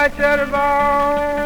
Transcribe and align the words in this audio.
my 0.00 0.08
cheddar 0.08 1.39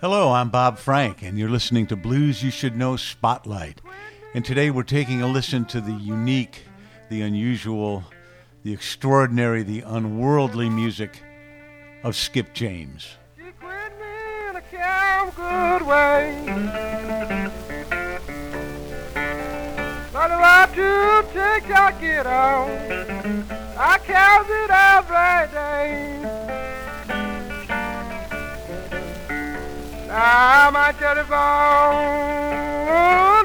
Hello, 0.00 0.32
I'm 0.32 0.48
Bob 0.48 0.78
Frank, 0.78 1.20
and 1.20 1.38
you're 1.38 1.50
listening 1.50 1.86
to 1.88 1.94
Blues 1.94 2.42
You 2.42 2.50
Should 2.50 2.74
Know 2.74 2.96
Spotlight. 2.96 3.82
And 4.32 4.42
today 4.42 4.70
we're 4.70 4.82
taking 4.82 5.20
a 5.20 5.28
listen 5.28 5.66
to 5.66 5.80
the 5.82 5.92
unique, 5.92 6.62
the 7.10 7.20
unusual, 7.20 8.04
the 8.62 8.72
extraordinary, 8.72 9.62
the 9.62 9.82
unworldly 9.82 10.70
music 10.70 11.22
of 12.02 12.16
Skip 12.16 12.54
James. 12.54 13.18
Now 30.10 30.70
my 30.72 30.90
telephone, 30.98 31.28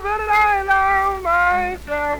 but 0.02 0.22
I 0.34 0.64
love 0.66 1.22
myself. 1.22 2.20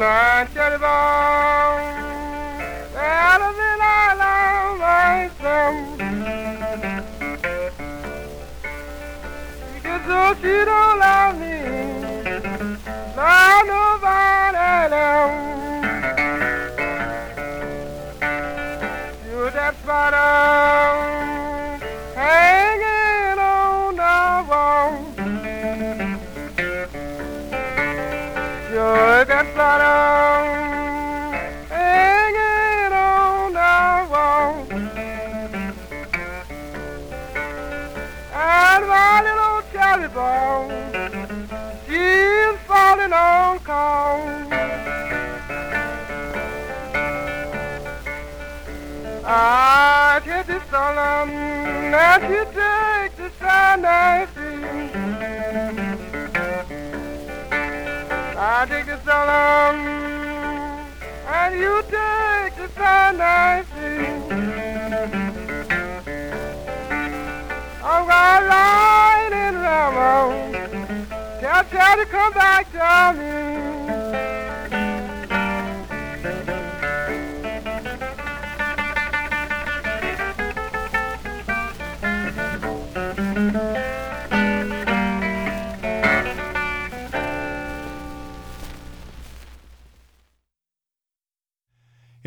My 0.00 0.48
telephone, 0.52 1.88
so 10.08 10.34
she 10.40 10.54
don't 10.64 10.98
love 10.98 11.34
me, 11.38 11.56
love 13.16 13.64
nobody 13.66 14.58
else. 14.92 15.38
You're 19.24 19.50
that 19.52 19.74
bottom 19.86 20.47
solemn 50.78 51.30
and 51.30 52.22
you 52.32 52.44
take 52.58 53.12
the 53.16 53.28
Sunday 53.40 54.26
free. 54.34 54.64
I 58.36 58.66
take 58.70 58.86
the 58.86 58.98
solemn 59.08 59.78
and 61.38 61.52
you 61.62 61.74
take 61.96 62.54
the 62.60 62.68
Sunday 62.78 63.54
free. 63.70 64.06
Oh, 67.82 67.92
I'm 67.92 68.02
gonna 68.12 68.46
ride 68.52 69.34
in 69.46 69.54
railroad. 69.66 70.38
Tell 71.40 71.62
tell 71.72 71.96
to 71.96 72.06
come 72.06 72.32
back 72.34 72.64
to 72.76 73.18
me. 73.18 73.77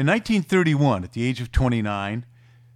In 0.02 0.08
1931, 0.08 1.04
at 1.04 1.12
the 1.12 1.22
age 1.22 1.42
of 1.42 1.52
29, 1.52 2.26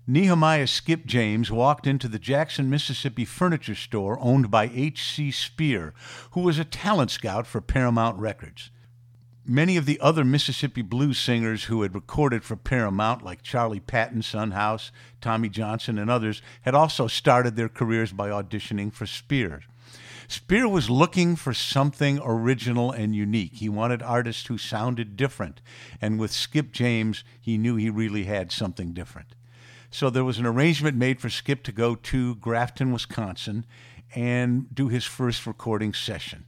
Nehemiah 0.06 0.68
Skip 0.68 1.08
James 1.08 1.52
walked 1.52 1.88
into 1.88 2.08
the 2.08 2.20
Jackson, 2.20 2.70
Mississippi 2.70 3.26
furniture 3.26 3.74
store 3.74 4.20
owned 4.22 4.52
by 4.52 4.70
H.C. 4.72 5.32
Speir, 5.32 5.94
who 6.34 6.42
was 6.42 6.60
a 6.60 6.64
talent 6.64 7.10
scout 7.10 7.48
for 7.48 7.62
Paramount 7.62 8.20
Records. 8.20 8.70
Many 9.44 9.76
of 9.76 9.88
the 9.88 10.00
other 10.02 10.24
Mississippi 10.24 10.84
blues 10.84 11.18
singers 11.18 11.64
who 11.64 11.82
had 11.82 11.96
recorded 11.96 12.44
for 12.44 12.56
Paramount, 12.56 13.24
like 13.24 13.42
Charlie 13.42 13.80
Patton, 13.80 14.22
Son 14.22 14.52
House, 14.52 14.92
Tommy 15.20 15.50
Johnson, 15.50 15.98
and 15.98 16.12
others, 16.12 16.44
had 16.62 16.76
also 16.76 17.08
started 17.08 17.56
their 17.56 17.70
careers 17.70 18.14
by 18.14 18.30
auditioning 18.30 18.94
for 18.94 19.08
Speir. 19.08 19.62
Speir 20.28 20.70
was 20.70 20.90
looking 20.90 21.36
for 21.36 21.54
something 21.54 22.20
original 22.24 22.92
and 22.92 23.16
unique. 23.16 23.56
He 23.56 23.70
wanted 23.70 24.02
artists 24.02 24.48
who 24.48 24.58
sounded 24.58 25.16
different. 25.16 25.62
And 26.02 26.20
with 26.20 26.32
Skip 26.32 26.72
James, 26.72 27.24
he 27.40 27.58
knew 27.58 27.76
he 27.76 27.90
really 27.90 28.24
had 28.24 28.52
something 28.52 28.94
different. 28.94 29.36
So 29.92 30.10
there 30.10 30.26
was 30.26 30.40
an 30.40 30.46
arrangement 30.46 30.98
made 30.98 31.22
for 31.22 31.30
Skip 31.30 31.64
to 31.64 31.72
go 31.72 31.96
to 31.96 32.36
Grafton, 32.36 32.92
Wisconsin, 32.92 33.66
and 34.14 34.74
do 34.74 34.88
his 34.88 35.06
first 35.06 35.46
recording 35.46 35.94
session. 35.94 36.46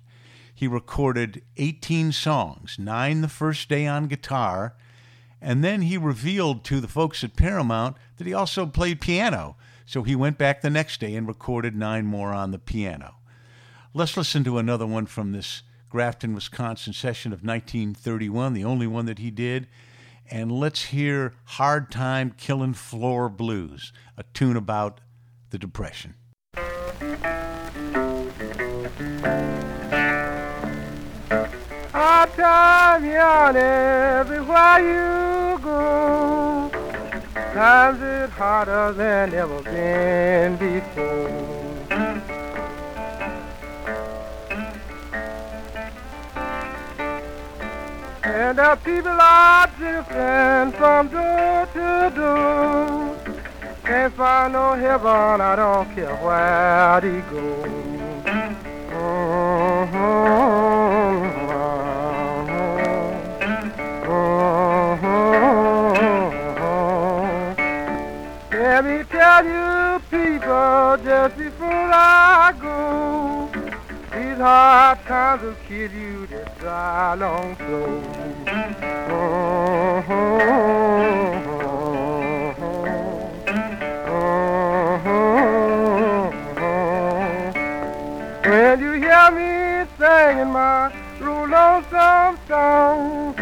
He 0.54 0.68
recorded 0.68 1.44
18 1.58 2.12
songs, 2.12 2.78
nine 2.80 3.22
the 3.22 3.28
first 3.28 3.70
day 3.70 3.86
on 3.86 4.08
guitar, 4.08 4.76
and 5.40 5.64
then 5.64 5.84
he 5.84 5.98
revealed 5.98 6.64
to 6.66 6.80
the 6.80 6.88
folks 6.88 7.24
at 7.24 7.36
Paramount 7.36 7.96
that 8.18 8.26
he 8.26 8.34
also 8.34 8.66
played 8.66 9.00
piano. 9.00 9.56
So 9.86 10.04
he 10.04 10.16
went 10.16 10.38
back 10.38 10.62
the 10.62 10.70
next 10.70 11.00
day 11.00 11.16
and 11.16 11.28
recorded 11.28 11.76
nine 11.76 12.06
more 12.06 12.34
on 12.34 12.52
the 12.52 12.60
piano. 12.60 13.16
Let's 13.98 14.16
listen 14.16 14.44
to 14.44 14.60
another 14.60 14.86
one 14.86 15.08
from 15.08 15.32
this 15.32 15.64
Grafton, 15.90 16.36
Wisconsin 16.36 16.94
session 16.94 17.34
of 17.34 17.40
1931, 17.40 18.54
the 18.54 18.64
only 18.64 18.86
one 18.86 19.08
that 19.08 19.18
he 19.18 19.32
did. 19.32 19.66
And 20.30 20.52
let's 20.52 20.84
hear 20.84 21.34
Hard 21.46 21.90
Time 21.90 22.36
Killing 22.38 22.76
Floor 22.76 23.28
Blues, 23.28 23.92
a 24.16 24.22
tune 24.36 24.56
about 24.56 25.02
the 25.50 25.58
Depression. 25.58 26.14
Hard 31.92 32.34
time 32.36 33.04
on 33.04 33.56
everywhere 33.56 34.80
you 34.80 35.58
go. 35.64 36.70
Times 37.34 38.00
it 38.04 38.30
harder 38.30 38.94
than 38.94 39.34
ever 39.34 39.64
been 39.64 40.56
before. 40.58 41.57
And 48.48 48.58
the 48.58 48.80
people 48.82 49.12
are 49.12 49.68
drifting 49.78 50.72
from 50.80 51.10
door 51.10 51.68
to 51.74 52.12
door. 52.16 53.18
Can't 53.84 54.14
find 54.14 54.54
no 54.54 54.74
heaven, 54.74 55.42
I 55.42 55.56
don't 55.58 55.94
care 55.94 56.16
where 56.16 57.02
they 57.02 57.20
go. 57.30 57.44
Mm-hmm. 58.24 58.54
Mm-hmm. 63.98 64.38
Mm-hmm. 64.88 65.44
Let 68.54 68.86
me 68.86 69.04
tell 69.12 69.44
you, 69.44 70.00
people, 70.10 70.98
just 71.04 71.38
before 71.38 71.92
I 71.92 72.54
go, 72.62 73.37
these 74.18 74.38
hard 74.38 75.00
times 75.06 75.44
will 75.44 75.56
kill 75.68 75.92
you 75.92 76.26
that 76.28 76.60
dry 76.60 77.14
long 77.14 77.56
flow. 77.56 78.02
When 88.44 88.80
you 88.80 88.92
hear 88.94 89.32
me 89.38 89.88
singing 90.00 90.52
my 90.52 90.92
real 91.20 91.48
lonesome 91.48 92.38
song, 92.48 93.36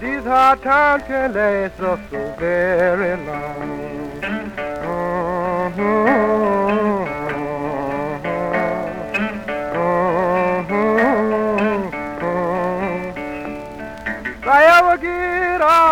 these 0.00 0.24
hard 0.24 0.62
times 0.62 1.04
can 1.04 1.34
last 1.34 1.80
us 1.80 2.00
so 2.10 2.34
very 2.38 3.16
long. 3.26 3.86
If 5.68 6.65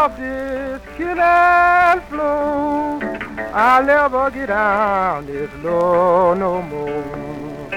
off 0.04 0.18
this 0.18 0.82
killing 0.98 2.00
floor, 2.10 3.00
I'll 3.54 3.84
never 3.84 4.30
get 4.30 4.48
down 4.48 5.24
this 5.24 5.50
low 5.62 6.34
no 6.34 6.60
more. 6.60 7.70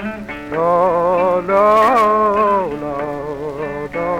No, 0.50 1.40
no, 1.40 2.76
no, 2.84 3.88
no. 3.94 4.10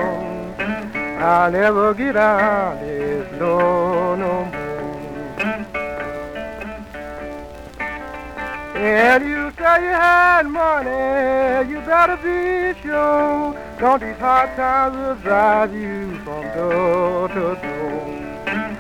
I'll 1.21 1.53
never 1.53 1.93
get 1.93 2.13
down 2.13 2.81
this 2.81 3.31
low 3.39 4.17
no 4.17 4.45
more. 4.47 4.59
And 8.75 9.29
you 9.29 9.48
say 9.59 9.83
you 9.83 9.91
had 9.91 10.43
money, 10.47 11.71
you 11.71 11.81
better 11.81 12.17
be 12.17 12.81
sure. 12.81 13.55
Don't 13.79 14.01
these 14.01 14.17
hard 14.19 14.55
times 14.57 14.97
will 14.97 15.17
drive 15.17 15.75
you 15.75 16.17
from 16.25 16.43
door 16.55 17.29
to 17.29 17.59
door. 17.61 18.29
Sing 18.47 18.77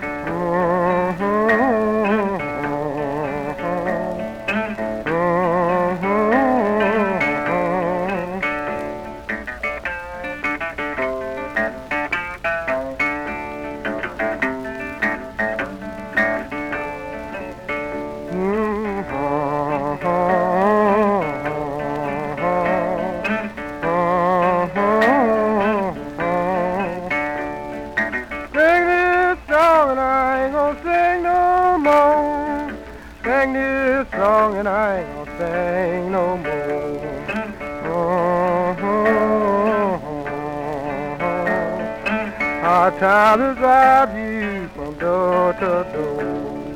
you 44.14 44.68
from 44.74 44.98
door 44.98 45.54
to 45.54 45.90
door. 45.90 46.74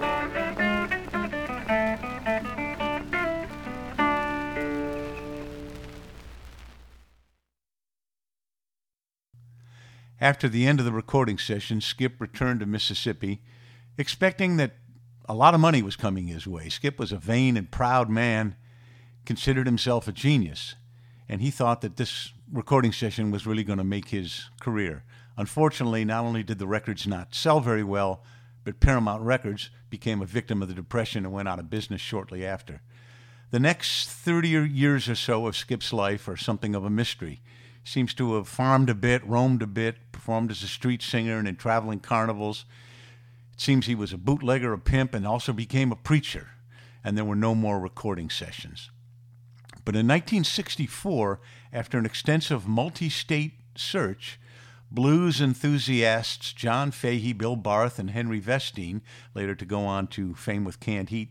After 10.18 10.48
the 10.48 10.66
end 10.66 10.78
of 10.78 10.86
the 10.86 10.92
recording 10.92 11.36
session, 11.36 11.82
Skip 11.82 12.18
returned 12.18 12.60
to 12.60 12.66
Mississippi, 12.66 13.42
expecting 13.98 14.56
that 14.56 14.76
a 15.28 15.34
lot 15.34 15.52
of 15.52 15.60
money 15.60 15.82
was 15.82 15.96
coming 15.96 16.26
his 16.28 16.46
way. 16.46 16.70
Skip 16.70 16.98
was 16.98 17.12
a 17.12 17.18
vain 17.18 17.58
and 17.58 17.70
proud 17.70 18.08
man, 18.08 18.56
considered 19.26 19.66
himself 19.66 20.08
a 20.08 20.12
genius, 20.12 20.74
and 21.28 21.42
he 21.42 21.50
thought 21.50 21.82
that 21.82 21.98
this 21.98 22.32
recording 22.50 22.92
session 22.92 23.30
was 23.30 23.46
really 23.46 23.62
going 23.62 23.76
to 23.76 23.84
make 23.84 24.08
his 24.08 24.48
career. 24.58 25.04
Unfortunately, 25.36 26.04
not 26.04 26.24
only 26.24 26.42
did 26.42 26.58
the 26.58 26.66
records 26.66 27.06
not 27.06 27.34
sell 27.34 27.60
very 27.60 27.84
well, 27.84 28.22
but 28.64 28.80
Paramount 28.80 29.22
Records 29.22 29.70
became 29.90 30.22
a 30.22 30.26
victim 30.26 30.62
of 30.62 30.68
the 30.68 30.74
Depression 30.74 31.24
and 31.24 31.32
went 31.32 31.48
out 31.48 31.58
of 31.58 31.70
business 31.70 32.00
shortly 32.00 32.44
after. 32.44 32.80
The 33.50 33.60
next 33.60 34.08
30 34.08 34.48
years 34.48 35.08
or 35.08 35.14
so 35.14 35.46
of 35.46 35.56
Skip's 35.56 35.92
life 35.92 36.28
are 36.28 36.36
something 36.36 36.74
of 36.74 36.84
a 36.84 36.90
mystery. 36.90 37.42
Seems 37.84 38.14
to 38.14 38.34
have 38.34 38.48
farmed 38.48 38.88
a 38.88 38.94
bit, 38.94 39.26
roamed 39.26 39.62
a 39.62 39.66
bit, 39.66 39.96
performed 40.12 40.50
as 40.50 40.62
a 40.62 40.68
street 40.68 41.02
singer 41.02 41.38
and 41.38 41.48
in 41.48 41.56
traveling 41.56 42.00
carnivals. 42.00 42.64
It 43.52 43.60
seems 43.60 43.86
he 43.86 43.94
was 43.94 44.12
a 44.12 44.18
bootlegger, 44.18 44.72
a 44.72 44.78
pimp, 44.78 45.14
and 45.14 45.26
also 45.26 45.52
became 45.52 45.90
a 45.90 45.96
preacher, 45.96 46.50
and 47.02 47.16
there 47.16 47.24
were 47.24 47.36
no 47.36 47.54
more 47.54 47.80
recording 47.80 48.30
sessions. 48.30 48.90
But 49.84 49.96
in 49.96 50.06
1964, 50.06 51.40
after 51.72 51.98
an 51.98 52.06
extensive 52.06 52.68
multi 52.68 53.08
state 53.08 53.54
search, 53.74 54.38
blues 54.94 55.40
enthusiasts 55.40 56.52
John 56.52 56.90
Fahey, 56.90 57.32
Bill 57.32 57.56
Barth, 57.56 57.98
and 57.98 58.10
Henry 58.10 58.40
Vestine, 58.40 59.02
later 59.34 59.54
to 59.54 59.64
go 59.64 59.80
on 59.80 60.06
to 60.08 60.34
fame 60.34 60.64
with 60.64 60.80
Canned 60.80 61.08
Heat, 61.08 61.30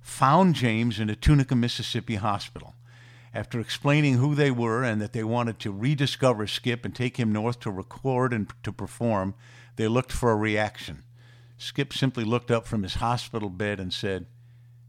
found 0.00 0.54
James 0.54 1.00
in 1.00 1.10
a 1.10 1.16
Tunica, 1.16 1.54
Mississippi 1.54 2.16
hospital. 2.16 2.74
After 3.32 3.60
explaining 3.60 4.14
who 4.14 4.34
they 4.34 4.50
were 4.50 4.82
and 4.82 5.00
that 5.00 5.12
they 5.12 5.22
wanted 5.22 5.58
to 5.60 5.72
rediscover 5.72 6.46
Skip 6.46 6.84
and 6.84 6.94
take 6.94 7.16
him 7.16 7.32
north 7.32 7.60
to 7.60 7.70
record 7.70 8.32
and 8.32 8.52
to 8.62 8.72
perform, 8.72 9.34
they 9.76 9.86
looked 9.88 10.12
for 10.12 10.32
a 10.32 10.36
reaction. 10.36 11.04
Skip 11.56 11.92
simply 11.92 12.24
looked 12.24 12.50
up 12.50 12.66
from 12.66 12.82
his 12.82 12.94
hospital 12.94 13.50
bed 13.50 13.78
and 13.78 13.92
said, 13.92 14.26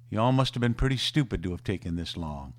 You 0.10 0.20
all 0.20 0.32
must 0.32 0.54
have 0.56 0.62
been 0.62 0.74
pretty 0.74 0.98
stupid 0.98 1.44
to 1.44 1.52
have 1.52 1.64
taken 1.64 1.96
this 1.96 2.18
long. 2.18 2.54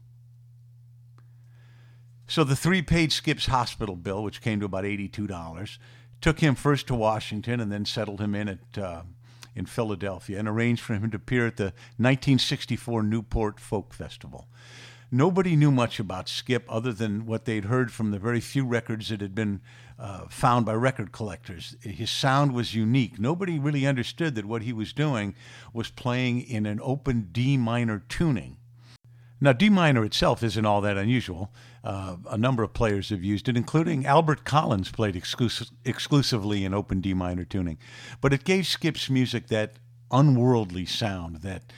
So 2.33 2.45
the 2.45 2.57
three 2.57 2.81
paid 2.81 3.13
Skip's 3.13 3.45
hospital 3.45 3.95
bill, 3.95 4.23
which 4.23 4.41
came 4.41 4.59
to 4.61 4.65
about 4.65 4.85
$82, 4.85 5.77
took 6.23 6.41
him 6.41 6.55
first 6.55 6.87
to 6.87 6.95
Washington 6.95 7.61
and 7.61 7.71
then 7.71 7.85
settled 7.85 8.23
him 8.23 8.35
in 8.35 8.49
at 8.49 8.79
uh, 8.79 9.03
in 9.55 9.67
Philadelphia 9.67 10.39
and 10.39 10.49
arranged 10.49 10.81
for 10.81 10.95
him 10.95 11.11
to 11.11 11.17
appear 11.19 11.47
at 11.47 11.59
the 11.59 11.75
1964 11.99 13.03
Newport 13.03 13.61
Folk 13.61 13.93
Festival. 13.93 14.49
Nobody 15.11 15.57
knew 15.57 15.71
much 15.71 16.01
about 16.01 16.27
Skip 16.27 16.65
other 16.71 16.95
than 16.95 17.27
what 17.27 17.45
they'd 17.45 17.67
heard 17.67 17.93
from 17.93 18.13
the 18.13 18.19
very 18.19 18.41
few 18.41 18.65
records 18.65 19.11
that 19.11 19.21
had 19.21 19.35
been 19.35 19.61
uh, 19.99 20.27
found 20.31 20.65
by 20.65 20.73
record 20.73 21.13
collectors. 21.13 21.77
His 21.83 22.11
sound 22.11 22.55
was 22.55 22.75
unique. 22.75 23.21
Nobody 23.21 23.59
really 23.59 23.87
understood 23.87 24.37
that 24.37 24.47
what 24.47 24.63
he 24.63 24.73
was 24.73 24.95
doing 24.95 25.35
was 25.75 25.91
playing 25.91 26.41
in 26.41 26.65
an 26.65 26.81
open 26.83 27.29
D 27.31 27.59
minor 27.59 28.03
tuning. 28.09 28.57
Now, 29.39 29.53
D 29.53 29.69
minor 29.69 30.05
itself 30.05 30.43
isn't 30.43 30.65
all 30.65 30.81
that 30.81 30.97
unusual. 30.97 31.53
Uh, 31.85 32.17
a 32.31 32.39
number 32.39 32.63
of 32.63 32.73
players 32.73 33.09
have 33.11 33.25
used 33.25 33.49
it, 33.49 33.57
including 33.57 34.07
Albert 34.07 34.45
Collins 34.45 34.91
played 34.91 35.17
exclusive, 35.17 35.71
exclusively 35.85 36.65
in 36.65 36.73
open 36.73 37.01
D 37.01 37.13
minor 37.13 37.45
tuning. 37.45 37.79
But 38.21 38.33
it 38.33 38.45
gave 38.45 38.67
Skip's 38.67 39.11
music 39.11 39.49
that 39.49 39.75
unworldly 40.11 40.87
sound, 40.87 41.37
that 41.39 41.73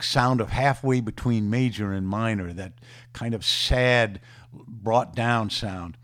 sound 0.00 0.40
of 0.40 0.50
halfway 0.50 1.00
between 1.00 1.48
major 1.48 1.92
and 1.92 2.08
minor, 2.08 2.52
that 2.52 2.72
kind 3.12 3.34
of 3.34 3.44
sad, 3.44 4.20
brought 4.52 5.14
down 5.14 5.50
sound. 5.50 5.96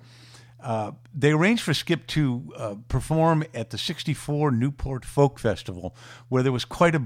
Uh, 0.63 0.93
they 1.13 1.33
arranged 1.33 1.63
for 1.63 1.75
Skip 1.75 2.07
to 2.07 2.53
uh, 2.57 2.75
perform 2.89 3.43
at 3.53 3.71
the 3.71 3.79
64 3.79 4.53
Newport 4.53 5.05
Folk 5.05 5.41
Festival, 5.41 5.97
where 6.29 6.43
there 6.43 6.53
was 6.53 6.65
quite 6.65 6.95
a 6.95 7.03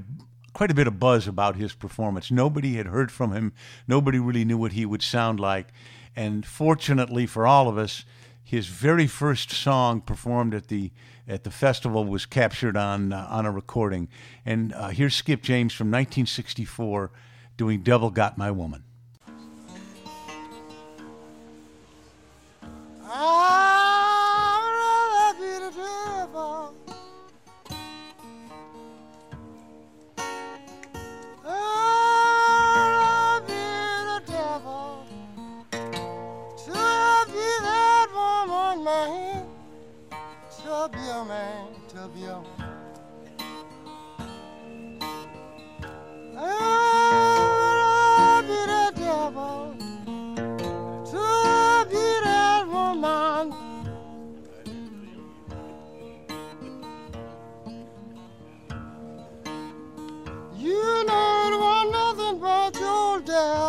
quite 0.52 0.70
a 0.70 0.74
bit 0.74 0.86
of 0.86 0.98
buzz 0.98 1.26
about 1.26 1.56
his 1.56 1.74
performance. 1.74 2.30
Nobody 2.30 2.76
had 2.76 2.86
heard 2.86 3.12
from 3.12 3.32
him. 3.32 3.52
Nobody 3.86 4.18
really 4.18 4.44
knew 4.44 4.56
what 4.56 4.72
he 4.72 4.86
would 4.86 5.02
sound 5.02 5.38
like. 5.38 5.68
And 6.16 6.46
fortunately 6.46 7.26
for 7.26 7.46
all 7.46 7.68
of 7.68 7.76
us, 7.76 8.04
his 8.42 8.68
very 8.68 9.06
first 9.06 9.50
song 9.50 10.00
performed 10.00 10.54
at 10.54 10.68
the 10.68 10.90
at 11.28 11.42
the 11.42 11.50
festival 11.50 12.04
was 12.04 12.24
captured 12.24 12.76
on 12.76 13.12
uh, 13.12 13.26
on 13.28 13.44
a 13.44 13.50
recording. 13.50 14.08
And 14.44 14.72
uh, 14.72 14.88
here's 14.88 15.14
Skip 15.14 15.42
James 15.42 15.74
from 15.74 15.88
1964 15.88 17.10
doing 17.56 17.82
"Devil 17.82 18.10
Got 18.10 18.38
My 18.38 18.50
Woman." 18.50 18.85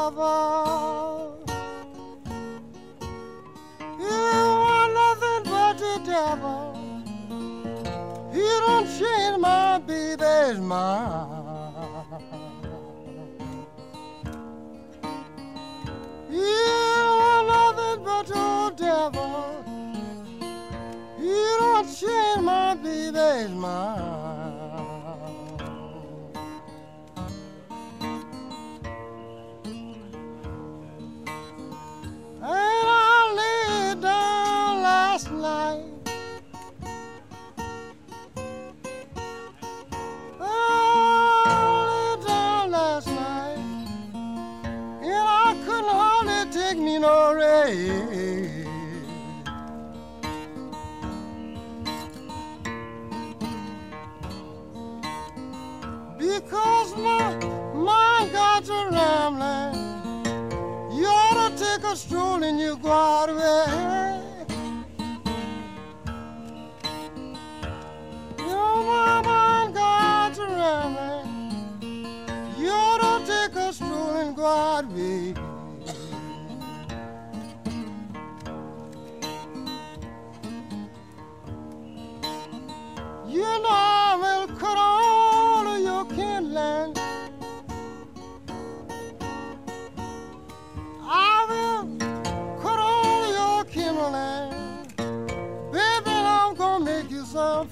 Devil. 0.09 0.66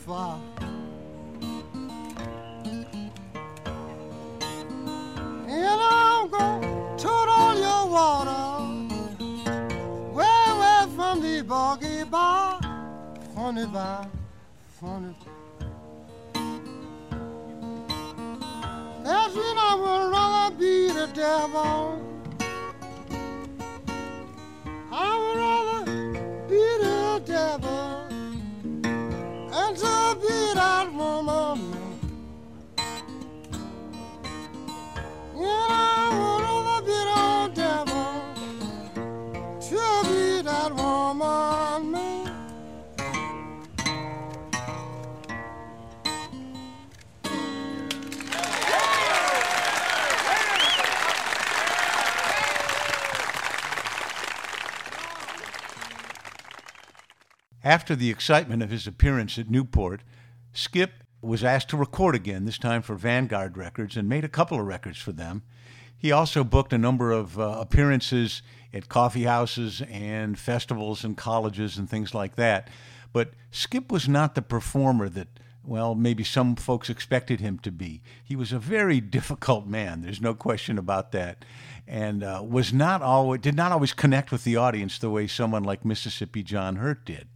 Some. 0.06 0.42
And 5.48 5.82
I'm 5.82 6.30
gonna 6.30 6.98
tote 6.98 7.30
all 7.30 7.56
your 7.58 7.88
water. 7.88 8.46
Way, 10.14 10.46
way 10.60 10.96
from 10.96 11.22
the 11.22 11.44
boggy 11.48 12.04
bar. 12.04 12.60
Funny 13.34 13.66
bar, 13.66 14.08
funny 14.80 15.16
That's 19.04 19.36
when 19.36 19.58
I 19.58 19.76
would 19.82 20.12
rather 20.12 20.56
be 20.56 20.88
the 20.90 21.08
devil. 21.14 22.05
After 57.66 57.96
the 57.96 58.12
excitement 58.12 58.62
of 58.62 58.70
his 58.70 58.86
appearance 58.86 59.40
at 59.40 59.50
Newport, 59.50 60.04
Skip 60.54 61.04
was 61.20 61.44
asked 61.44 61.70
to 61.70 61.78
record 61.78 62.14
again, 62.14 62.46
this 62.46 62.60
time 62.60 62.84
for 62.84 62.94
Vanguard 62.94 63.58
Records, 63.58 63.98
and 63.98 64.08
made 64.08 64.24
a 64.24 64.30
couple 64.30 64.60
of 64.60 64.68
records 64.68 65.00
for 65.00 65.12
them. 65.12 65.42
He 65.98 66.12
also 66.12 66.44
booked 66.44 66.74
a 66.74 66.78
number 66.78 67.12
of 67.12 67.40
uh, 67.40 67.58
appearances 67.60 68.44
at 68.72 68.88
coffee 68.88 69.24
houses 69.24 69.82
and 69.90 70.38
festivals 70.38 71.04
and 71.04 71.18
colleges 71.18 71.76
and 71.76 71.90
things 71.90 72.14
like 72.14 72.36
that. 72.36 72.70
But 73.12 73.32
Skip 73.50 73.92
was 73.92 74.08
not 74.08 74.36
the 74.36 74.44
performer 74.44 75.10
that, 75.10 75.40
well, 75.64 75.96
maybe 75.96 76.24
some 76.24 76.56
folks 76.56 76.92
expected 76.92 77.40
him 77.40 77.58
to 77.60 77.72
be. 77.72 78.04
He 78.24 78.36
was 78.36 78.52
a 78.52 78.60
very 78.60 79.02
difficult 79.18 79.66
man. 79.66 80.04
There's 80.04 80.22
no 80.22 80.36
question 80.36 80.78
about 80.78 81.14
that. 81.14 81.44
And 81.88 82.24
uh, 82.24 82.44
was 82.48 82.72
not 82.72 83.02
always, 83.02 83.42
did 83.42 83.56
not 83.56 83.72
always 83.72 83.94
connect 83.94 84.32
with 84.32 84.44
the 84.44 84.56
audience 84.56 85.00
the 85.00 85.10
way 85.10 85.26
someone 85.26 85.64
like 85.64 85.84
Mississippi 85.84 86.44
John 86.44 86.76
Hurt 86.76 87.04
did. 87.04 87.28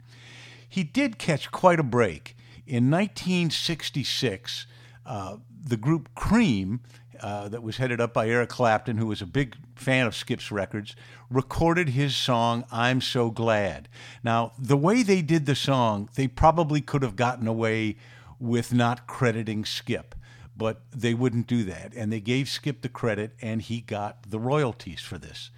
He 0.69 0.83
did 0.83 1.17
catch 1.17 1.51
quite 1.51 1.79
a 1.79 1.83
break. 1.83 2.37
In 2.65 2.91
1966, 2.91 4.67
uh, 5.05 5.37
the 5.61 5.77
group 5.77 6.13
Cream, 6.13 6.81
uh, 7.21 7.49
that 7.49 7.63
was 7.63 7.77
headed 7.77 7.99
up 7.99 8.13
by 8.13 8.29
Eric 8.29 8.49
Clapton, 8.49 8.97
who 8.97 9.07
was 9.07 9.21
a 9.21 9.25
big 9.25 9.55
fan 9.75 10.07
of 10.07 10.15
Skip's 10.15 10.51
records, 10.51 10.95
recorded 11.29 11.89
his 11.89 12.15
song, 12.15 12.63
I'm 12.71 13.01
So 13.01 13.29
Glad. 13.29 13.89
Now, 14.23 14.53
the 14.57 14.77
way 14.77 15.03
they 15.03 15.21
did 15.21 15.45
the 15.45 15.55
song, 15.55 16.09
they 16.15 16.27
probably 16.27 16.79
could 16.81 17.01
have 17.01 17.15
gotten 17.15 17.47
away 17.47 17.97
with 18.39 18.73
not 18.73 19.07
crediting 19.07 19.65
Skip, 19.65 20.15
but 20.55 20.81
they 20.91 21.13
wouldn't 21.13 21.47
do 21.47 21.63
that. 21.65 21.93
And 21.95 22.11
they 22.11 22.21
gave 22.21 22.47
Skip 22.47 22.81
the 22.81 22.89
credit, 22.89 23.33
and 23.41 23.61
he 23.61 23.81
got 23.81 24.29
the 24.29 24.39
royalties 24.39 25.01
for 25.01 25.17
this 25.17 25.49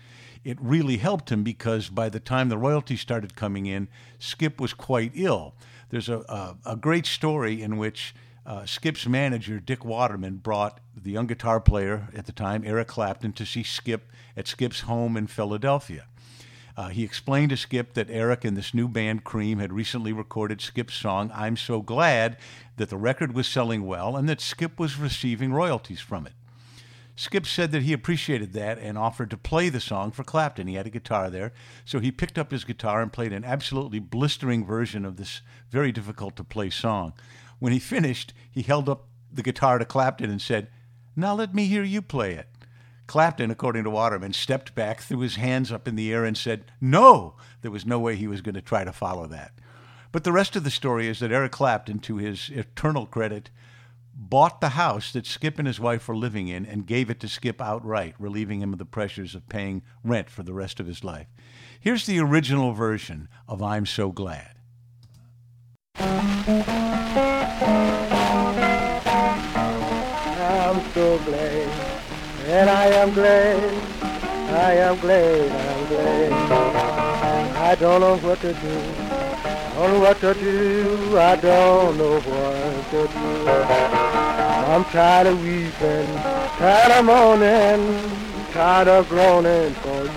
it 0.43 0.57
really 0.59 0.97
helped 0.97 1.31
him 1.31 1.43
because 1.43 1.89
by 1.89 2.09
the 2.09 2.19
time 2.19 2.49
the 2.49 2.57
royalties 2.57 3.01
started 3.01 3.35
coming 3.35 3.65
in, 3.65 3.87
Skip 4.19 4.59
was 4.59 4.73
quite 4.73 5.11
ill. 5.13 5.53
There's 5.89 6.09
a, 6.09 6.19
a, 6.29 6.57
a 6.65 6.75
great 6.75 7.05
story 7.05 7.61
in 7.61 7.77
which 7.77 8.15
uh, 8.45 8.65
Skip's 8.65 9.07
manager, 9.07 9.59
Dick 9.59 9.85
Waterman, 9.85 10.37
brought 10.37 10.79
the 10.95 11.11
young 11.11 11.27
guitar 11.27 11.59
player 11.59 12.07
at 12.15 12.25
the 12.25 12.31
time, 12.31 12.63
Eric 12.65 12.87
Clapton, 12.87 13.33
to 13.33 13.45
see 13.45 13.63
Skip 13.63 14.09
at 14.35 14.47
Skip's 14.47 14.81
home 14.81 15.15
in 15.15 15.27
Philadelphia. 15.27 16.05
Uh, 16.75 16.87
he 16.87 17.03
explained 17.03 17.49
to 17.49 17.57
Skip 17.57 17.93
that 17.93 18.09
Eric 18.09 18.43
and 18.43 18.57
this 18.57 18.73
new 18.73 18.87
band, 18.87 19.23
Cream, 19.23 19.59
had 19.59 19.73
recently 19.73 20.13
recorded 20.13 20.61
Skip's 20.61 20.95
song, 20.95 21.29
I'm 21.35 21.57
So 21.57 21.81
Glad, 21.81 22.37
that 22.77 22.89
the 22.89 22.97
record 22.97 23.35
was 23.35 23.47
selling 23.47 23.85
well, 23.85 24.15
and 24.15 24.27
that 24.27 24.41
Skip 24.41 24.79
was 24.79 24.97
receiving 24.97 25.53
royalties 25.53 25.99
from 25.99 26.25
it. 26.25 26.33
Skip 27.21 27.45
said 27.45 27.71
that 27.71 27.83
he 27.83 27.93
appreciated 27.93 28.53
that 28.53 28.79
and 28.79 28.97
offered 28.97 29.29
to 29.29 29.37
play 29.37 29.69
the 29.69 29.79
song 29.79 30.09
for 30.09 30.23
Clapton. 30.23 30.65
He 30.65 30.73
had 30.73 30.87
a 30.87 30.89
guitar 30.89 31.29
there, 31.29 31.53
so 31.85 31.99
he 31.99 32.11
picked 32.11 32.39
up 32.39 32.49
his 32.49 32.63
guitar 32.63 32.99
and 32.99 33.13
played 33.13 33.31
an 33.31 33.45
absolutely 33.45 33.99
blistering 33.99 34.65
version 34.65 35.05
of 35.05 35.17
this 35.17 35.41
very 35.69 35.91
difficult 35.91 36.35
to 36.37 36.43
play 36.43 36.71
song. 36.71 37.13
When 37.59 37.73
he 37.73 37.77
finished, 37.77 38.33
he 38.49 38.63
held 38.63 38.89
up 38.89 39.05
the 39.31 39.43
guitar 39.43 39.77
to 39.77 39.85
Clapton 39.85 40.31
and 40.31 40.41
said, 40.41 40.69
Now 41.15 41.35
let 41.35 41.53
me 41.53 41.65
hear 41.65 41.83
you 41.83 42.01
play 42.01 42.33
it. 42.33 42.47
Clapton, 43.05 43.51
according 43.51 43.83
to 43.83 43.91
Waterman, 43.91 44.33
stepped 44.33 44.73
back, 44.73 45.01
threw 45.01 45.19
his 45.19 45.35
hands 45.35 45.71
up 45.71 45.87
in 45.87 45.95
the 45.95 46.11
air, 46.11 46.25
and 46.25 46.35
said, 46.35 46.71
No! 46.81 47.35
There 47.61 47.69
was 47.69 47.85
no 47.85 47.99
way 47.99 48.15
he 48.15 48.25
was 48.25 48.41
going 48.41 48.55
to 48.55 48.63
try 48.63 48.83
to 48.83 48.91
follow 48.91 49.27
that. 49.27 49.51
But 50.11 50.23
the 50.23 50.31
rest 50.31 50.55
of 50.55 50.63
the 50.63 50.71
story 50.71 51.07
is 51.07 51.19
that 51.19 51.31
Eric 51.31 51.51
Clapton, 51.51 51.99
to 51.99 52.17
his 52.17 52.49
eternal 52.49 53.05
credit, 53.05 53.51
bought 54.13 54.61
the 54.61 54.69
house 54.69 55.11
that 55.13 55.25
Skip 55.25 55.57
and 55.59 55.67
his 55.67 55.79
wife 55.79 56.07
were 56.07 56.15
living 56.15 56.47
in 56.47 56.65
and 56.65 56.85
gave 56.85 57.09
it 57.09 57.19
to 57.21 57.27
Skip 57.27 57.61
outright, 57.61 58.15
relieving 58.19 58.61
him 58.61 58.73
of 58.73 58.79
the 58.79 58.85
pressures 58.85 59.35
of 59.35 59.49
paying 59.49 59.81
rent 60.03 60.29
for 60.29 60.43
the 60.43 60.53
rest 60.53 60.79
of 60.79 60.87
his 60.87 61.03
life. 61.03 61.27
Here's 61.79 62.05
the 62.05 62.19
original 62.19 62.73
version 62.73 63.27
of 63.47 63.61
I'm 63.61 63.85
So 63.85 64.11
Glad. 64.11 64.55
I'm 70.73 70.79
so 70.93 71.17
glad, 71.19 71.67
and 72.45 72.69
I 72.69 72.85
am 72.85 73.13
glad, 73.13 73.59
I 74.53 74.73
am 74.73 74.99
glad, 74.99 75.51
I'm 75.51 75.87
glad. 75.87 76.31
I 77.57 77.75
don't 77.75 77.99
know 78.01 78.17
what 78.17 78.39
to 78.41 78.53
do, 78.53 78.79
I 79.43 79.73
don't 79.75 79.93
know 79.93 79.99
what 79.99 80.19
to 80.21 80.33
do, 80.33 81.17
I 81.17 81.35
don't 81.35 81.97
know 81.97 82.19
what 82.19 82.60
I'm 82.93 84.83
tired 84.85 85.27
of 85.27 85.41
weeping, 85.41 86.13
tired 86.57 86.91
of 86.91 87.05
mourning, 87.05 88.51
tired 88.51 88.89
of 88.89 89.07
groaning 89.07 89.73
for 89.75 90.03
you. 90.03 90.09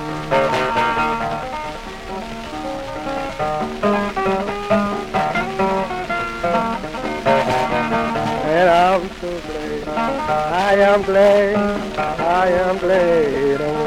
And 8.51 8.71
I'm 8.71 9.09
so 9.21 9.41
glad, 9.41 9.89
I 9.89 10.75
am 10.75 11.03
glad, 11.03 11.97
I 11.97 12.49
am 12.49 12.79
glad, 12.79 13.61
I'm. 13.61 13.85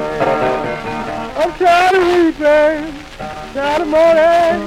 I'm 1.35 1.51
tired 1.59 1.93
of 1.93 2.03
weeping, 2.07 2.93
tired 3.53 3.81
of 3.81 3.87
mourning, 3.89 4.61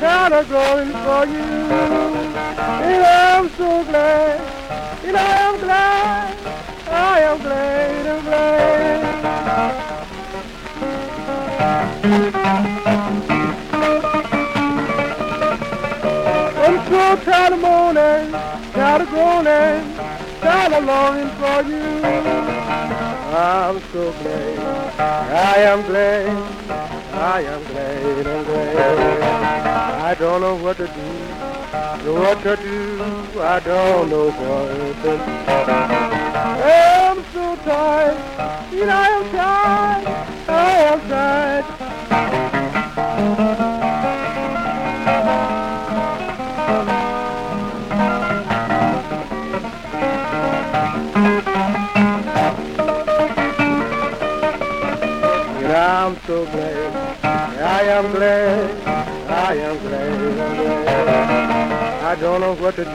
tired 0.00 0.32
of 0.32 0.48
groaning 0.48 0.94
for 1.04 1.26
you. 1.26 2.01
So 3.56 3.84
glad, 3.84 4.40
and 5.04 5.16
I 5.16 5.20
am 5.48 5.58
glad, 5.60 6.36
I 6.88 7.20
am 7.20 7.38
glad, 7.38 8.06
I'm 8.06 8.24
glad. 8.24 9.02
I'm 16.64 16.76
so 16.88 17.16
tired 17.24 17.52
of 17.52 17.60
moaning, 17.60 18.32
tired 18.72 19.02
of 19.02 19.08
groaning, 19.10 19.96
tired 20.40 20.72
of 20.72 20.84
longing 20.84 21.30
for 21.40 21.62
you. 21.68 21.84
I'm 23.36 23.76
so 23.92 24.12
glad, 24.12 24.58
I 24.98 25.56
am 25.58 25.82
glad. 25.82 26.28
I 27.14 27.42
am 27.42 27.62
glad, 27.64 28.26
I'm 28.26 28.44
glad. 28.44 29.22
I 30.02 30.14
don't 30.14 30.40
know 30.40 30.56
what 30.56 30.76
to 30.78 30.86
do, 30.86 32.12
what 32.12 32.42
to 32.42 32.56
do. 32.56 32.71
I 33.34 33.60
don't 33.60 34.10
know 34.10 34.30
to 34.30 35.02
do. 35.02 35.18
I'm 36.62 37.24
so 37.32 37.56
tired, 37.64 38.72
you 38.72 38.84
know 38.84 38.92
I 38.92 39.08
am 39.08 39.30
tired, 39.32 40.06
I 40.48 40.50
am 40.72 41.00
tired. 41.08 42.51
Don't 62.32 62.40
know 62.40 62.64
what 62.64 62.74
to 62.76 62.84
do, 62.84 62.90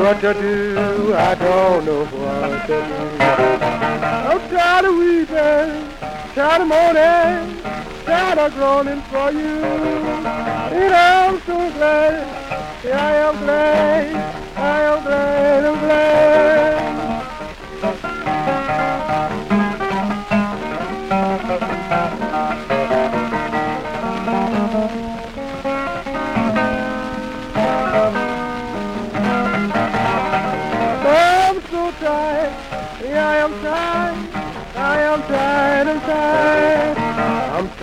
what 0.00 0.20
to 0.20 0.34
do, 0.34 1.14
I 1.14 1.36
don't 1.36 1.84
know 1.84 2.04
what 2.04 2.66
to 2.66 2.76
do. 2.88 3.22
I'm 3.22 4.40
tired 4.50 4.86
of 4.86 4.96
weeping, 4.96 5.88
tired 6.34 6.62
of 6.62 6.66
moaning, 6.66 7.62
tired 8.04 8.38
of 8.38 8.54
groaning 8.54 9.02
for 9.02 9.30
you. 9.30 9.62
And 10.82 10.94
I'm 10.94 11.40
so 11.42 11.70
glad, 11.70 12.26
I 12.86 13.14
am 13.14 13.36
glad, 13.38 14.16
I 14.56 14.80
am 14.80 15.02
glad, 15.04 15.64
I'm 15.64 15.78
glad. 15.78 16.97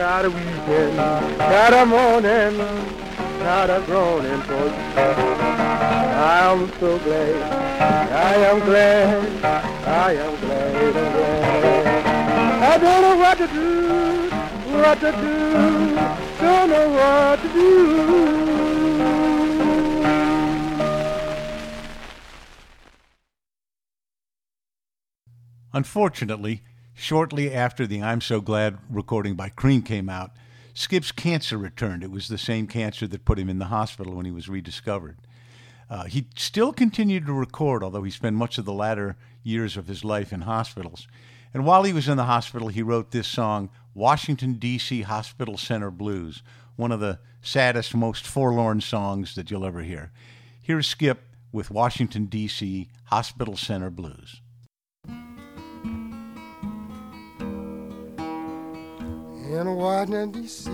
Tired 0.05 0.25
of 0.27 0.33
weeping, 0.35 0.95
tired 0.97 1.73
of 1.73 1.87
moaning, 1.87 2.57
tired 3.39 3.71
of 3.71 3.85
groaning 3.87 4.41
for 4.41 4.53
you. 4.53 4.69
I'm 6.21 6.69
so 6.79 6.99
glad, 6.99 7.35
I 8.11 8.35
am 8.35 8.59
glad, 8.59 9.43
I 9.43 10.13
am 10.13 10.39
glad, 10.41 10.75
I'm 10.75 10.93
glad. 10.93 12.05
I 12.61 12.77
don't 12.77 13.01
know 13.01 13.15
what 13.17 13.37
to 13.39 13.47
do, 13.47 14.29
what 14.77 14.99
to 14.99 15.11
do, 15.11 15.41
don't 16.39 16.69
know 16.69 16.87
what 16.91 17.41
to 17.41 17.47
do. 17.51 17.65
Unfortunately, 25.73 26.61
shortly 26.95 27.53
after 27.53 27.85
the 27.85 28.01
I'm 28.01 28.21
So 28.21 28.41
Glad 28.41 28.79
recording 28.89 29.35
by 29.35 29.49
Cream 29.49 29.83
came 29.83 30.09
out, 30.09 30.31
Skip's 30.73 31.11
cancer 31.11 31.57
returned. 31.57 32.03
It 32.03 32.11
was 32.11 32.27
the 32.27 32.37
same 32.37 32.67
cancer 32.67 33.05
that 33.07 33.25
put 33.25 33.37
him 33.37 33.49
in 33.49 33.59
the 33.59 33.65
hospital 33.65 34.15
when 34.15 34.25
he 34.25 34.31
was 34.31 34.49
rediscovered. 34.49 35.17
Uh, 35.89 36.05
he 36.05 36.27
still 36.35 36.73
continued 36.73 37.27
to 37.27 37.33
record, 37.33 37.83
although 37.83 38.03
he 38.03 38.11
spent 38.11 38.35
much 38.35 38.57
of 38.57 38.65
the 38.65 38.73
latter 38.73 39.15
years 39.43 39.77
of 39.77 39.87
his 39.87 40.03
life 40.03 40.33
in 40.33 40.41
hospitals. 40.41 41.07
And 41.53 41.65
while 41.65 41.83
he 41.83 41.93
was 41.93 42.07
in 42.07 42.17
the 42.17 42.25
hospital, 42.25 42.69
he 42.69 42.81
wrote 42.81 43.11
this 43.11 43.27
song, 43.27 43.69
Washington, 43.93 44.53
D.C. 44.53 45.03
Hospital 45.03 45.57
Center 45.57 45.91
Blues, 45.91 46.41
one 46.75 46.91
of 46.91 46.99
the 46.99 47.19
saddest, 47.41 47.95
most 47.95 48.25
forlorn 48.25 48.81
songs 48.81 49.35
that 49.35 49.51
you'll 49.51 49.65
ever 49.65 49.83
hear. 49.83 50.11
Here's 50.61 50.87
Skip 50.87 51.21
with 51.51 51.71
Washington, 51.71 52.25
D.C. 52.25 52.89
Hospital 53.05 53.55
Center 53.55 53.89
Blues. 53.89 54.41
In 59.51 59.75
Washington, 59.75 60.31
D.C. 60.31 60.71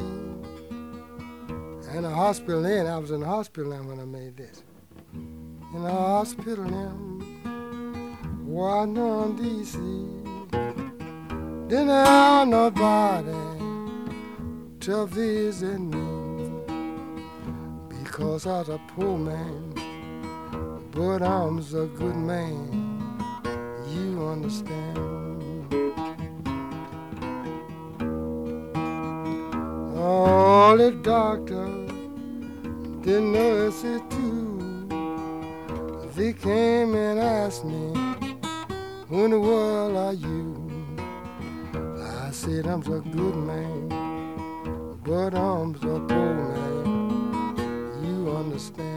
And 1.93 2.05
a 2.05 2.09
hospital 2.09 2.65
in. 2.65 2.87
I 2.87 2.97
was 2.97 3.11
in 3.11 3.19
the 3.19 3.25
hospital 3.25 3.71
then 3.71 3.87
when 3.87 3.99
I 3.99 4.05
made 4.05 4.37
this. 4.37 4.63
In 5.13 5.83
a 5.85 5.91
hospital 5.91 6.65
in 6.65 8.45
Washington, 8.45 9.35
D.C. 9.35 9.77
Didn't 11.67 11.89
have 11.89 12.47
nobody 12.47 13.31
to 14.81 15.05
visit 15.05 15.79
me 15.79 16.49
because 17.89 18.45
I 18.47 18.59
was 18.59 18.69
a 18.69 18.79
poor 18.95 19.17
man, 19.17 19.73
but 20.91 21.21
I'm 21.21 21.59
a 21.59 21.87
good 21.87 22.15
man. 22.15 22.81
You 23.87 24.27
understand? 24.27 25.20
All 30.23 30.77
the 30.77 30.91
doctors, 30.91 31.89
the 33.01 33.19
nurses 33.19 34.01
too, 34.11 34.87
they 36.15 36.33
came 36.33 36.93
and 36.93 37.19
asked 37.19 37.65
me, 37.65 37.91
Who 39.09 39.25
in 39.25 39.31
the 39.31 39.39
world 39.39 39.97
are 39.97 40.13
you? 40.13 40.45
I 41.73 42.29
said, 42.31 42.67
I'm 42.67 42.81
a 42.81 42.99
good 42.99 43.35
man, 43.35 44.99
but 45.03 45.33
I'm 45.33 45.73
a 45.73 45.99
poor 46.07 46.33
man. 46.35 47.55
You 48.05 48.29
understand? 48.29 48.90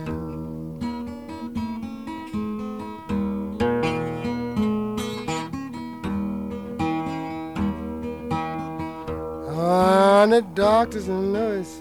The 10.30 10.42
doctors 10.54 11.08
and 11.08 11.32
nurses, 11.32 11.80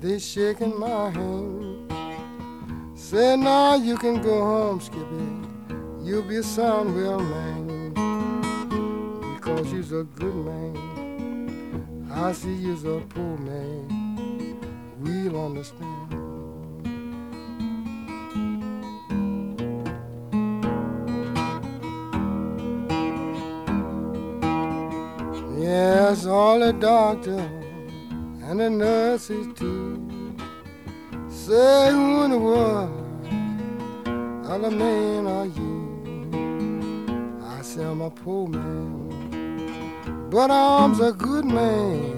they 0.00 0.18
shaking 0.18 0.78
my 0.78 1.10
hand. 1.10 1.92
Said, 2.94 3.40
now 3.40 3.74
you 3.76 3.96
can 3.96 4.22
go 4.22 4.40
home, 4.40 4.80
Skippy. 4.80 5.04
You'll 6.02 6.22
be 6.22 6.36
a 6.36 6.42
sound 6.42 6.96
well 6.96 7.20
man. 7.20 7.92
Because 9.34 9.72
you're 9.72 10.00
a 10.00 10.04
good 10.04 10.34
man. 10.34 12.10
I 12.10 12.32
see 12.32 12.54
you're 12.54 12.98
a 12.98 13.00
poor 13.02 13.36
man. 13.36 14.58
We'll 14.98 15.44
understand. 15.46 16.14
Yes, 25.60 26.24
all 26.24 26.60
the 26.60 26.72
doctor 26.72 27.57
and 28.60 28.80
the 28.80 28.84
nurses 28.84 29.46
too 29.54 30.34
say 31.28 31.90
who 31.92 32.22
in 32.24 32.30
the 32.32 32.38
world 32.38 33.08
other 34.44 34.70
man 34.70 35.26
are 35.26 35.46
you? 35.46 35.78
I 37.44 37.62
say 37.62 37.84
I'm 37.84 38.00
a 38.00 38.10
poor 38.10 38.48
man, 38.48 39.14
but 40.30 40.50
I'm 40.50 41.00
a 41.00 41.12
good 41.12 41.44
man. 41.44 42.16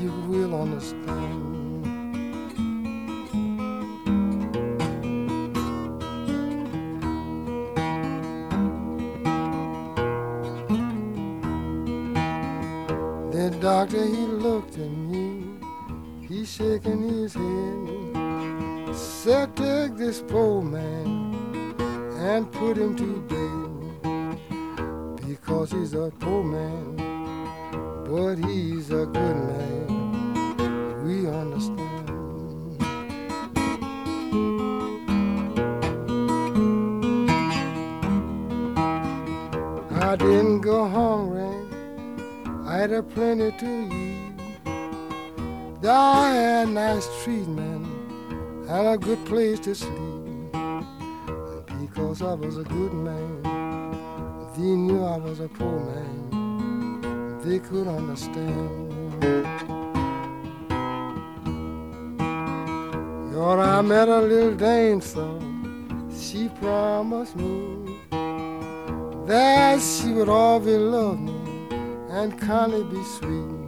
You 0.00 0.12
will 0.28 0.54
understand. 0.54 1.40
The 13.32 13.50
doctor, 13.60 14.04
he 14.06 14.26
looked 14.46 14.74
at 14.74 14.90
me, 14.90 14.99
shaking 16.60 17.02
his 17.08 17.32
head. 17.32 18.94
Said, 18.94 19.56
take 19.56 19.96
this 19.96 20.20
poor 20.28 20.60
man 20.60 21.34
and 22.18 22.52
put 22.52 22.76
him 22.76 22.94
to 22.96 23.20
bed. 23.32 23.70
Because 25.26 25.72
he's 25.72 25.94
a 25.94 26.12
poor 26.20 26.44
man, 26.44 26.96
but 28.04 28.36
he's 28.46 28.90
a 28.90 29.06
good 29.06 29.36
man. 29.50 29.86
We 31.06 31.26
understand. 31.26 31.78
I 40.02 40.16
didn't 40.16 40.60
go 40.60 40.86
hungry. 40.86 41.56
I 42.66 42.76
had 42.80 42.92
a 42.92 43.02
plenty 43.02 43.50
to 43.50 43.94
eat. 43.94 44.29
I 45.82 46.34
had 46.34 46.68
nice 46.68 47.08
treatment 47.24 47.86
and 48.68 48.88
a 48.88 48.98
good 48.98 49.24
place 49.24 49.58
to 49.60 49.74
sleep. 49.74 50.52
Because 51.80 52.20
I 52.20 52.34
was 52.34 52.58
a 52.58 52.64
good 52.64 52.92
man, 52.92 53.42
they 54.54 54.60
knew 54.60 55.02
I 55.02 55.16
was 55.16 55.40
a 55.40 55.48
poor 55.48 55.80
man. 55.80 57.40
They 57.42 57.60
could 57.60 57.88
understand. 57.88 58.90
Lord, 63.32 63.60
I 63.60 63.80
met 63.80 64.08
a 64.08 64.20
little 64.20 64.54
dancer. 64.54 65.40
She 66.14 66.50
promised 66.60 67.36
me 67.36 67.96
that 69.26 69.80
she 69.80 70.12
would 70.12 70.28
always 70.28 70.76
love 70.76 71.18
me 71.18 71.32
and 72.10 72.38
kindly 72.38 72.84
be 72.84 73.02
sweet. 73.04 73.59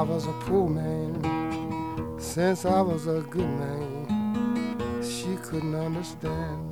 I 0.00 0.02
was 0.02 0.24
a 0.24 0.32
poor 0.32 0.66
man 0.66 1.20
since 2.18 2.64
I 2.64 2.80
was 2.80 3.06
a 3.06 3.20
good 3.20 3.46
man. 3.46 5.02
She 5.02 5.36
couldn't 5.36 5.74
understand. 5.74 6.70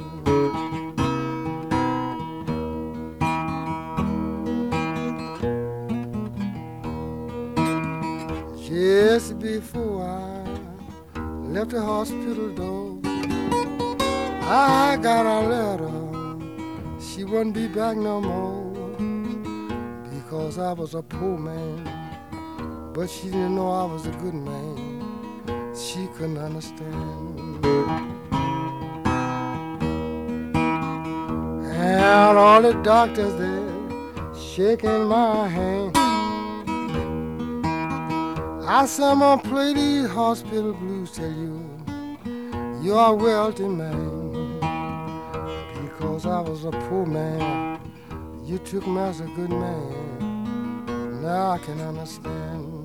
Just 8.66 9.38
before 9.40 10.04
I 10.04 10.42
left 11.52 11.72
the 11.72 11.82
hospital 11.82 12.48
door, 12.54 12.98
I 14.48 14.96
got 15.02 15.26
a 15.26 15.40
letter. 15.46 16.98
She 16.98 17.24
wouldn't 17.24 17.54
be 17.54 17.68
back 17.68 17.98
no 17.98 18.22
more 18.22 18.96
because 20.14 20.58
I 20.58 20.72
was 20.72 20.94
a 20.94 21.02
poor 21.02 21.36
man. 21.36 21.97
But 22.98 23.08
she 23.08 23.26
didn't 23.26 23.54
know 23.54 23.70
I 23.70 23.84
was 23.84 24.06
a 24.06 24.10
good 24.10 24.34
man. 24.34 25.72
She 25.72 26.08
couldn't 26.16 26.36
understand. 26.36 27.64
And 31.76 32.38
all 32.38 32.60
the 32.60 32.72
doctors 32.82 33.34
there 33.36 34.34
shaking 34.34 35.04
my 35.04 35.46
hand. 35.46 35.96
I 38.66 38.84
gonna 38.98 39.42
play 39.42 39.74
these 39.74 40.08
hospital 40.08 40.72
blues, 40.72 41.12
tell 41.12 41.30
you 41.30 41.70
you're 42.82 42.98
a 42.98 43.14
wealthy 43.14 43.68
man. 43.68 44.58
Because 45.82 46.26
I 46.26 46.40
was 46.40 46.64
a 46.64 46.72
poor 46.72 47.06
man, 47.06 47.78
you 48.44 48.58
took 48.58 48.84
me 48.88 48.98
as 49.02 49.20
a 49.20 49.26
good 49.36 49.50
man. 49.50 51.22
Now 51.22 51.52
I 51.52 51.58
can 51.58 51.80
understand. 51.80 52.77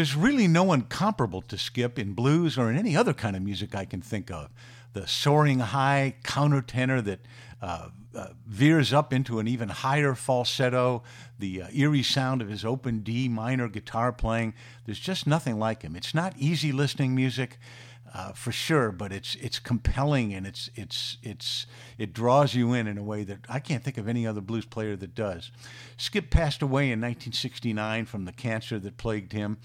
There's 0.00 0.16
really 0.16 0.48
no 0.48 0.62
one 0.62 0.84
comparable 0.84 1.42
to 1.42 1.58
Skip 1.58 1.98
in 1.98 2.14
blues 2.14 2.56
or 2.56 2.70
in 2.70 2.78
any 2.78 2.96
other 2.96 3.12
kind 3.12 3.36
of 3.36 3.42
music 3.42 3.74
I 3.74 3.84
can 3.84 4.00
think 4.00 4.30
of. 4.30 4.48
The 4.94 5.06
soaring 5.06 5.58
high 5.58 6.14
countertenor 6.24 7.04
that 7.04 7.20
uh, 7.60 7.90
uh, 8.14 8.28
veers 8.46 8.94
up 8.94 9.12
into 9.12 9.40
an 9.40 9.46
even 9.46 9.68
higher 9.68 10.14
falsetto, 10.14 11.02
the 11.38 11.60
uh, 11.60 11.68
eerie 11.74 12.02
sound 12.02 12.40
of 12.40 12.48
his 12.48 12.64
open 12.64 13.00
D 13.00 13.28
minor 13.28 13.68
guitar 13.68 14.10
playing. 14.10 14.54
There's 14.86 14.98
just 14.98 15.26
nothing 15.26 15.58
like 15.58 15.82
him. 15.82 15.94
It's 15.94 16.14
not 16.14 16.32
easy 16.38 16.72
listening 16.72 17.14
music. 17.14 17.58
Uh, 18.12 18.32
for 18.32 18.50
sure, 18.50 18.90
but 18.90 19.12
it's 19.12 19.36
it's 19.36 19.60
compelling 19.60 20.34
and 20.34 20.44
it's 20.44 20.68
it's 20.74 21.16
it's 21.22 21.66
it 21.96 22.12
draws 22.12 22.56
you 22.56 22.72
in 22.72 22.88
in 22.88 22.98
a 22.98 23.04
way 23.04 23.22
that 23.22 23.38
I 23.48 23.60
can't 23.60 23.84
think 23.84 23.98
of 23.98 24.08
any 24.08 24.26
other 24.26 24.40
blues 24.40 24.64
player 24.64 24.96
that 24.96 25.14
does. 25.14 25.52
Skip 25.96 26.28
passed 26.28 26.60
away 26.60 26.86
in 26.86 26.98
1969 27.00 28.06
from 28.06 28.24
the 28.24 28.32
cancer 28.32 28.80
that 28.80 28.96
plagued 28.96 29.32
him. 29.32 29.58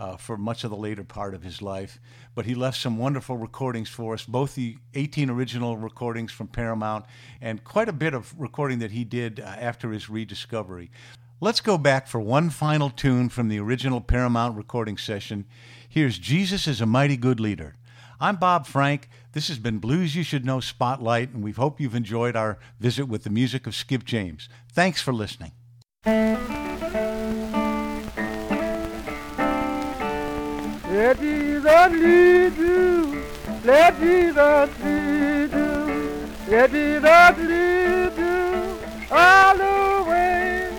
Uh, 0.00 0.16
for 0.16 0.38
much 0.38 0.64
of 0.64 0.70
the 0.70 0.76
later 0.78 1.04
part 1.04 1.34
of 1.34 1.42
his 1.42 1.60
life. 1.60 2.00
But 2.34 2.46
he 2.46 2.54
left 2.54 2.80
some 2.80 2.96
wonderful 2.96 3.36
recordings 3.36 3.90
for 3.90 4.14
us, 4.14 4.24
both 4.24 4.54
the 4.54 4.78
18 4.94 5.28
original 5.28 5.76
recordings 5.76 6.32
from 6.32 6.48
Paramount 6.48 7.04
and 7.42 7.62
quite 7.64 7.90
a 7.90 7.92
bit 7.92 8.14
of 8.14 8.32
recording 8.38 8.78
that 8.78 8.92
he 8.92 9.04
did 9.04 9.40
uh, 9.40 9.42
after 9.42 9.92
his 9.92 10.08
rediscovery. 10.08 10.90
Let's 11.38 11.60
go 11.60 11.76
back 11.76 12.06
for 12.06 12.18
one 12.18 12.48
final 12.48 12.88
tune 12.88 13.28
from 13.28 13.48
the 13.48 13.60
original 13.60 14.00
Paramount 14.00 14.56
recording 14.56 14.96
session. 14.96 15.44
Here's 15.86 16.18
Jesus 16.18 16.66
is 16.66 16.80
a 16.80 16.86
Mighty 16.86 17.18
Good 17.18 17.38
Leader. 17.38 17.76
I'm 18.18 18.36
Bob 18.36 18.66
Frank. 18.66 19.06
This 19.32 19.48
has 19.48 19.58
been 19.58 19.80
Blues 19.80 20.16
You 20.16 20.22
Should 20.22 20.46
Know 20.46 20.60
Spotlight, 20.60 21.34
and 21.34 21.44
we 21.44 21.52
hope 21.52 21.78
you've 21.78 21.94
enjoyed 21.94 22.36
our 22.36 22.58
visit 22.78 23.04
with 23.04 23.24
the 23.24 23.30
music 23.30 23.66
of 23.66 23.74
Skip 23.74 24.04
James. 24.04 24.48
Thanks 24.72 25.02
for 25.02 25.12
listening. 25.12 25.52
Let 31.00 31.18
Jesus 31.18 31.92
lead 31.92 32.58
you. 32.58 33.24
Let 33.64 33.98
Jesus 34.00 34.68
lead 34.84 35.50
you. 35.50 36.28
Let 36.46 36.70
Jesus 36.70 37.38
lead 37.50 38.12
you 38.18 38.78
all 39.10 39.56
the 39.56 40.10
way, 40.10 40.70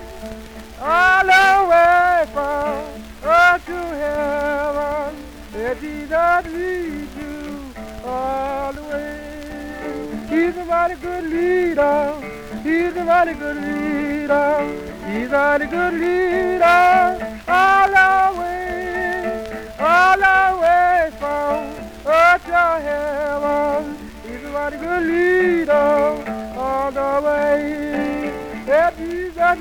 all 0.80 1.26
the 1.26 1.48
way 1.72 2.26
from 2.34 3.02
earth 3.24 3.66
to 3.66 3.80
heaven. 4.04 5.16
Let 5.56 5.82
Jesus 5.82 6.46
lead 6.54 7.10
you 7.20 7.74
all 8.06 8.74
the 8.74 8.84
way. 8.84 10.28
He's 10.30 10.56
a 10.56 10.66
mighty 10.66 11.02
good 11.02 11.24
leader. 11.34 12.14
He's 12.62 12.96
a 12.96 13.04
mighty 13.04 13.34
good 13.34 13.58
leader. 13.58 14.54
He's 15.08 15.32
a 15.32 15.40
mighty 15.40 15.66
good 15.66 15.94
leader 15.96 17.42
all 17.48 17.88
the 17.88 18.40
way 18.40 18.71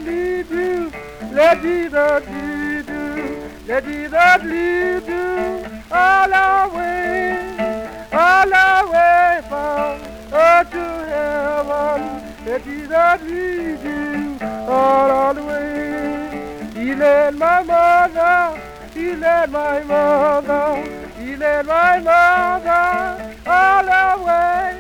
Lead 0.05 0.51
you, 0.51 0.93
let 1.33 1.63
Jesus 1.63 2.23
lead 2.29 2.89
you, 2.89 3.51
let 3.67 3.85
Jesus 3.85 4.43
lead 4.45 5.07
you 5.07 5.67
all 5.91 6.29
the 6.29 6.77
way, 6.77 8.09
all 8.13 8.47
the 8.47 8.91
way 8.93 9.41
from 9.49 10.01
earth 10.33 10.71
to 10.71 10.87
heaven. 11.13 12.01
Let 12.47 12.65
Jesus 12.65 13.23
lead 13.31 13.81
you 13.85 14.47
all, 14.69 15.35
the 15.35 15.43
way. 15.45 16.71
He 16.75 16.95
led 16.95 17.35
my 17.35 17.63
mother. 17.63 18.61
He 18.95 19.15
led 19.15 19.53
my 19.53 19.83
mother, 19.85 20.83
he 21.17 21.37
led 21.37 21.65
my 21.65 22.01
mother 22.01 23.39
all 23.47 23.85
the 23.85 24.25
way, 24.25 24.77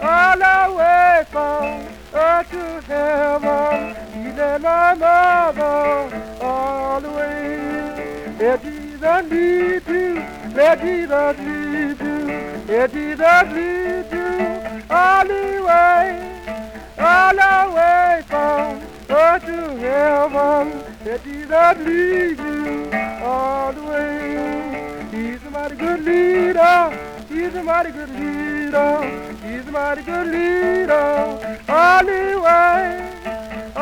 all 0.00 0.36
the 0.36 0.74
way 0.76 1.24
from 1.30 1.86
earth 2.12 2.50
to 2.50 2.80
heaven. 2.86 4.01
He 4.32 4.38
my 4.38 4.94
mother 4.94 6.08
way. 7.10 8.34
Let 8.38 8.62
Jesus 8.62 9.30
lead 9.30 9.86
you, 9.86 10.14
let 10.54 10.80
Jesus 10.80 11.38
lead 11.38 12.00
you, 12.00 12.26
let 12.66 12.92
Jesus 12.92 13.52
lead 13.56 14.12
you 14.12 14.82
all 14.90 15.26
the 15.26 15.62
way, 15.66 16.06
all 16.98 17.34
the 17.34 17.72
way 17.76 18.22
from 18.26 18.80
earth 19.10 19.44
to 19.44 19.76
heaven. 19.76 20.82
Let 21.04 21.22
Jesus 21.24 21.76
lead 21.86 22.38
you 22.38 22.90
all 23.22 23.72
the 23.72 23.82
way. 23.82 24.62
He's 25.12 25.42
a 25.44 25.50
mighty 25.50 25.74
good 25.76 26.00
leader. 26.04 26.90
He's 27.28 27.54
a 27.54 27.62
mighty 27.62 27.90
good 27.90 28.08
leader. 28.10 29.02
He's 29.44 29.66
a 29.66 29.70
mighty 29.70 30.02
good 30.02 30.26
leader. 30.26 31.58
All 31.68 32.04
the 32.04 32.40
way, 32.44 33.10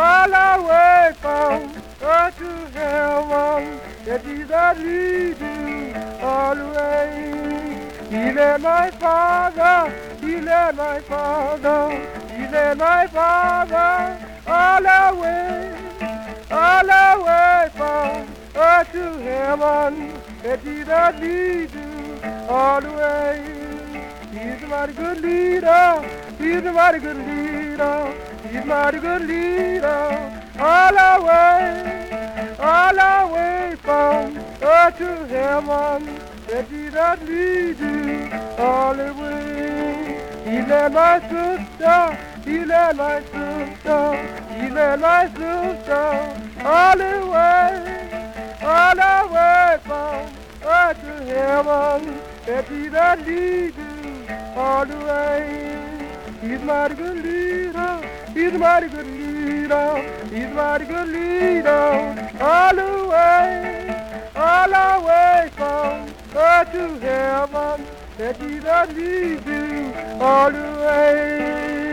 all 0.00 0.28
the 0.28 0.50
way 0.68 1.12
from 1.22 1.58
earth 2.02 2.38
to 2.38 2.52
heaven. 2.78 3.80
Let 4.06 4.24
Jesus 4.24 4.78
lead 4.84 5.40
you 5.40 5.94
all 6.26 6.54
the 6.54 6.68
way. 6.76 7.90
He 8.08 8.32
led 8.32 8.62
my 8.62 8.90
father. 8.90 9.92
He 10.20 10.40
led 10.40 10.76
my 10.76 11.00
father. 11.00 11.82
He 12.34 12.42
led 12.54 12.78
my 12.78 13.06
father 13.06 14.18
all 14.46 14.82
the 14.82 15.20
way 15.20 15.80
all 16.50 16.82
the 16.82 17.22
way 17.24 17.70
from 17.76 18.26
earth 18.56 18.92
to 18.92 19.18
heaven. 19.18 20.20
Let 20.42 20.64
Jesus 20.64 21.20
lead 21.20 21.70
you 21.74 22.48
all 22.48 22.80
the 22.80 22.90
way. 22.90 23.59
He's 24.32 24.62
a 24.62 24.66
mighty 24.68 24.92
good 24.92 25.20
leader. 25.22 26.08
He's 26.38 26.64
a 26.64 26.72
mighty 26.72 27.00
good 27.00 27.16
leader. 27.16 28.14
He's 28.48 28.62
a 28.62 28.64
mighty 28.64 28.98
good 29.00 29.22
leader. 29.22 30.40
all 30.56 30.92
the 30.92 31.24
way, 31.26 32.56
all 32.60 32.94
the 32.94 33.34
way 33.34 33.76
from 33.82 34.36
earth 34.62 34.98
to 34.98 35.26
heaven. 35.26 36.20
That 36.46 36.68
Jesus 36.70 37.28
lead 37.28 37.80
you 37.80 38.30
all 38.62 38.94
the 38.94 39.12
way. 39.14 40.20
He 40.44 40.62
led 40.62 40.92
my 40.92 41.18
sister, 41.18 42.18
he 42.44 42.64
led 42.64 42.96
my 42.96 43.20
sister, 43.20 44.00
he 44.54 44.70
led 44.70 45.00
my 45.00 45.26
sister 45.26 46.04
all 46.64 46.96
the 46.96 47.14
way, 47.32 48.58
all 48.62 48.94
the 48.94 49.34
way 49.34 49.78
from 49.82 50.30
earth 50.62 51.00
to 51.00 51.14
heaven. 51.24 52.20
That 52.46 52.68
Jesus 52.68 53.26
lead 53.26 53.74
you 53.76 53.89
all 54.56 54.86
the 54.86 54.96
way. 54.96 56.08
He's 56.40 56.60
mighty 56.62 56.94
good 56.94 57.24
leader. 57.24 58.10
He's 58.34 58.52
mighty 58.52 58.88
good 58.88 59.06
leader. 59.06 60.26
He's 60.32 60.54
mighty 60.54 60.84
good 60.86 61.08
leader. 61.08 62.32
All 62.40 62.74
the 62.74 63.08
way, 63.08 64.30
all 64.34 64.68
the 64.68 65.06
way 65.06 65.50
from 65.56 66.08
earth 66.34 66.72
to 66.72 66.98
heaven. 66.98 67.86
That 68.18 68.38
Jesus 68.38 68.96
leads 68.96 69.46
you 69.46 69.94
all 70.20 70.50
the 70.50 70.58
way. 70.58 71.89